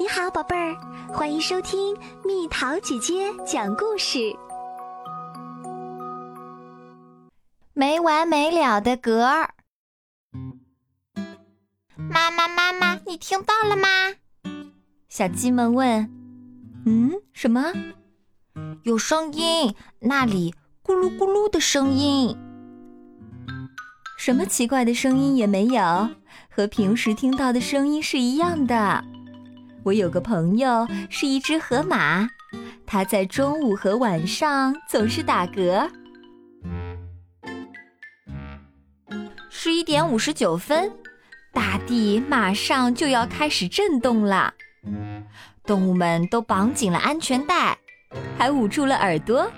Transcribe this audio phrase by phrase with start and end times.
[0.00, 0.76] 你好，宝贝儿，
[1.08, 4.32] 欢迎收听蜜桃姐姐讲故事。
[7.72, 9.50] 没完没了的嗝儿，
[11.96, 13.88] 妈妈，妈妈，你听到了吗？
[15.08, 16.08] 小鸡们问
[16.86, 17.72] ：“嗯，什么？
[18.84, 20.54] 有声音，那里
[20.84, 22.36] 咕噜咕噜的声音。
[24.16, 26.08] 什么奇怪的声音也没有，
[26.48, 29.04] 和平时听到的声音是一样的。”
[29.84, 32.28] 我有个朋友是一只河马，
[32.86, 35.88] 它在中午和晚上总是打嗝。
[39.48, 40.92] 十一点五十九分，
[41.52, 44.54] 大地马上就要开始震动了。
[45.64, 47.76] 动物们都绑紧了安全带，
[48.38, 49.50] 还捂住了耳朵，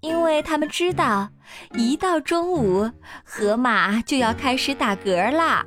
[0.00, 1.30] 因为他们知道，
[1.74, 2.90] 一到中午，
[3.24, 5.64] 河马就要开始打嗝啦。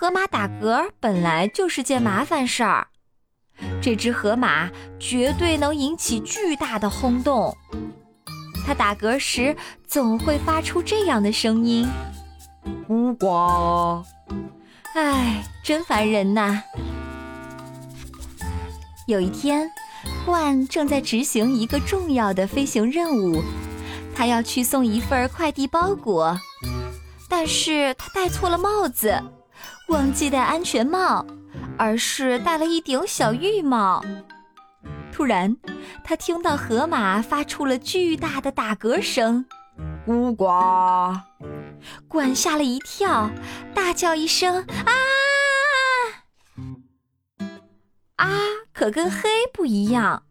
[0.00, 2.86] 河马打嗝本来就是件麻烦事儿，
[3.82, 7.54] 这只河马绝对能引起巨大的轰动。
[8.66, 9.54] 它打嗝时
[9.86, 11.86] 总会发出这样的声音
[12.88, 14.02] ：“呜呱！”
[14.96, 16.62] 唉，真烦人呐！
[19.06, 19.70] 有一天，
[20.24, 23.42] 冠正在执行一个重要的飞行任务，
[24.16, 26.38] 他要去送一份快递包裹，
[27.28, 29.22] 但是他戴错了帽子。
[29.90, 31.26] 忘记戴安全帽，
[31.76, 34.04] 而是戴了一顶小浴帽。
[35.12, 35.56] 突然，
[36.04, 39.44] 他听到河马发出了巨大的打嗝声
[40.06, 40.46] ，“呜呱！”
[42.06, 43.32] 管吓了一跳，
[43.74, 44.94] 大叫一声：“啊！”
[48.14, 48.30] 啊，
[48.72, 50.22] 可跟黑不一样。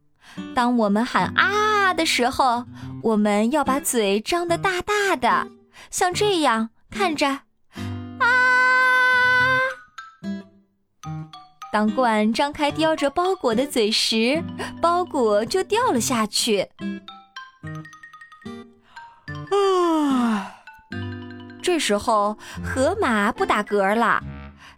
[0.55, 2.63] 当我们喊“啊”的时候，
[3.03, 5.49] 我们要把嘴张得大大的，
[5.91, 7.41] 像这样，看着。
[11.71, 14.43] 当罐张开叼着包裹的嘴时，
[14.81, 16.67] 包裹就掉了下去。
[19.51, 20.55] 啊！
[21.61, 24.23] 这时候河马不打嗝了，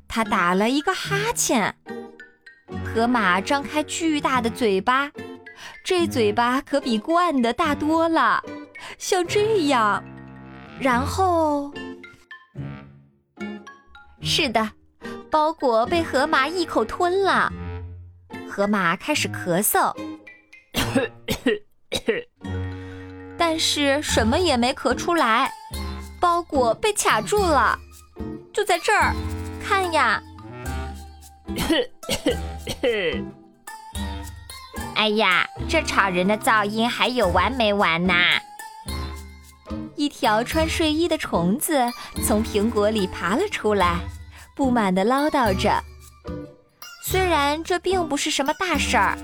[0.08, 1.76] 它打了一个哈欠。
[2.84, 5.10] 河马张开巨大的嘴巴，
[5.86, 8.44] 这嘴巴可比罐的大多了，
[8.98, 10.04] 像这样。
[10.80, 11.74] 然后，
[14.22, 14.72] 是的。
[15.32, 17.50] 包裹被河马一口吞了，
[18.50, 19.96] 河马开始咳嗽，
[23.38, 25.50] 但是什么也没咳出来。
[26.20, 27.80] 包裹被卡住了，
[28.54, 29.16] 就在这儿，
[29.66, 30.22] 看呀！
[34.96, 38.14] 哎呀，这吵人的噪音还有完没完呐？
[39.96, 41.90] 一条穿睡衣的虫子
[42.24, 44.00] 从苹果里爬了出来。
[44.62, 45.84] 不满地唠叨着，
[47.02, 49.18] 虽然这并不是什么大事儿，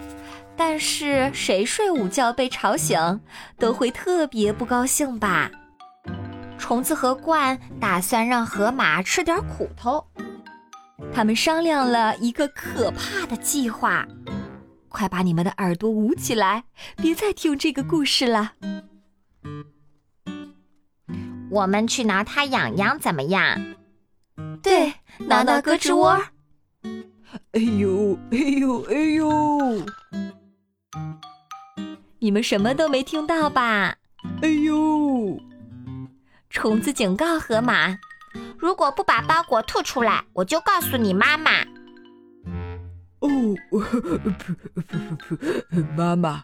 [0.56, 3.22] 但是谁睡午觉被吵醒，
[3.60, 5.52] 都会特别不高兴吧？
[6.58, 10.04] 虫子和鹳打算让河马吃点苦头，
[11.14, 14.08] 他们商量了一个可怕的计划。
[14.90, 16.64] 快把你们的耳朵捂起来，
[16.96, 18.54] 别再听这个故事了。
[21.52, 23.76] 我们去挠它痒痒，怎么样？
[24.64, 26.22] 对，挠挠胳肢窝。
[27.52, 29.86] 哎呦，哎呦，哎呦！
[32.20, 33.96] 你们什么都没听到吧？
[34.42, 35.40] 哎呦！
[36.50, 37.98] 虫子警告河马
[38.58, 41.52] ：“如果不把包裹吐出来，我就告诉你妈妈。”
[43.20, 43.30] 哦，
[45.96, 46.44] 妈妈！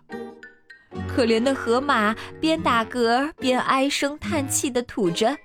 [1.07, 5.35] 可怜的河马边打嗝边唉声叹气的吐着。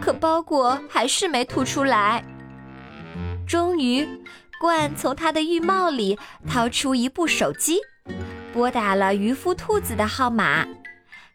[0.00, 2.22] 可包裹还是没吐出来。
[3.52, 4.08] 终于，
[4.58, 6.18] 罐从他的浴帽里
[6.48, 7.80] 掏出一部手机，
[8.50, 10.66] 拨打了渔夫兔子的号码。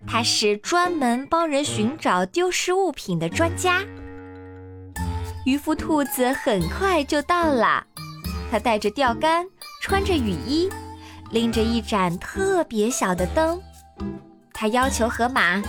[0.08, 3.84] 他是专门帮人寻找丢失物品的专家。
[5.46, 7.86] 渔夫兔子很快就到了，
[8.50, 9.46] 他带着钓竿，
[9.84, 10.72] 穿着雨衣，
[11.30, 13.62] 拎着一盏特别小的灯。
[14.52, 15.62] 他要求河马。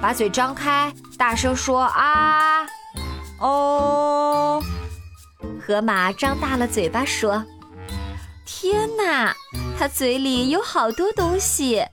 [0.00, 2.66] 把嘴张开，大声说啊！
[3.40, 4.07] 哦，
[5.68, 7.44] 河马张大了嘴巴说
[8.46, 9.34] ：“天哪，
[9.78, 11.84] 它嘴里有好多东西。”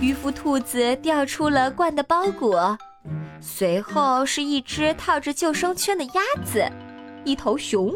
[0.00, 2.78] 渔夫兔子掉出了罐的包裹，
[3.38, 6.66] 随后是一只套着救生圈的鸭子，
[7.22, 7.94] 一头熊，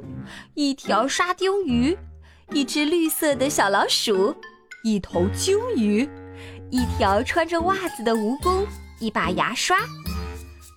[0.53, 1.97] 一条沙丁鱼，
[2.51, 4.37] 一只绿色的小老鼠，
[4.85, 6.07] 一头鲸鱼，
[6.69, 8.67] 一条穿着袜子的蜈蚣。
[9.01, 9.79] 一把牙刷，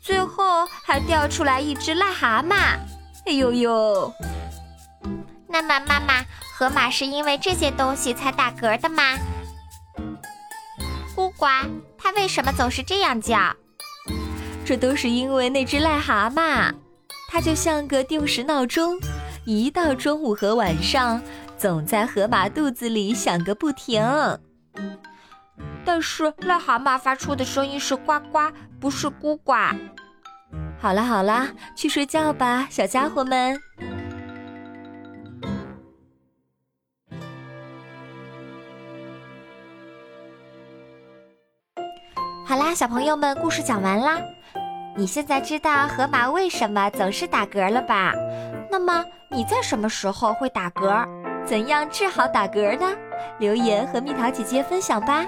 [0.01, 2.77] 最后还掉出来一只癞蛤蟆。
[3.25, 4.13] 哎呦呦！
[5.47, 6.25] 那么，妈妈，
[6.57, 9.03] 河马是因为这些东西才打嗝的吗？
[11.15, 11.45] 孤呱，
[11.97, 13.55] 它为什么总是这样叫？
[14.65, 16.73] 这都是因为那只癞蛤蟆，
[17.29, 18.99] 它就像个定时闹钟，
[19.45, 21.21] 一到中午和晚上，
[21.57, 24.01] 总在河马肚子里响个不停。
[25.83, 29.53] 但是癞蛤蟆发出的声音是呱呱，不是咕呱。
[30.81, 33.55] 好了好了，去睡觉吧，小家伙们。
[42.43, 44.17] 好啦，小朋友们，故事讲完啦。
[44.97, 48.13] 你现在知道河马为什么总是打嗝了吧？
[48.71, 51.07] 那么你在什么时候会打嗝？
[51.45, 52.91] 怎样治好打嗝呢？
[53.37, 55.27] 留言和蜜桃姐姐分享吧。